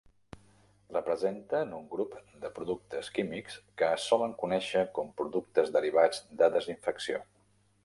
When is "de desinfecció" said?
6.43-7.25